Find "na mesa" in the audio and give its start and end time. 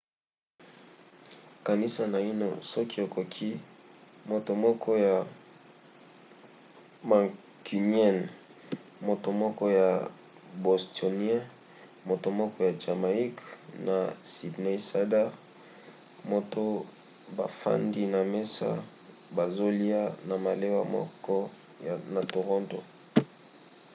18.13-18.69